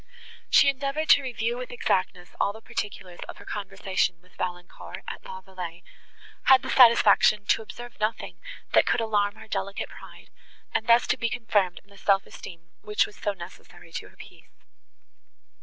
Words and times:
She 0.49 0.67
endeavoured 0.67 1.09
to 1.09 1.21
review 1.21 1.57
with 1.59 1.69
exactness 1.71 2.33
all 2.41 2.53
the 2.53 2.59
particulars 2.59 3.19
of 3.29 3.37
her 3.37 3.45
conversation 3.45 4.19
with 4.19 4.33
Valancourt 4.35 5.03
at 5.07 5.23
La 5.25 5.43
Vallée, 5.43 5.83
had 6.45 6.63
the 6.63 6.71
satisfaction 6.71 7.45
to 7.45 7.61
observe 7.61 7.99
nothing, 7.99 8.39
that 8.73 8.87
could 8.87 8.99
alarm 8.99 9.35
her 9.35 9.47
delicate 9.47 9.89
pride, 9.89 10.31
and 10.73 10.87
thus 10.87 11.05
to 11.05 11.17
be 11.17 11.29
confirmed 11.29 11.81
in 11.83 11.91
the 11.91 11.99
self 11.99 12.25
esteem, 12.25 12.71
which 12.81 13.05
was 13.05 13.15
so 13.15 13.33
necessary 13.33 13.91
to 13.93 14.09
her 14.09 14.17
peace. 14.17 14.65